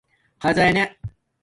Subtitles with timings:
[0.41, 0.85] خزانہ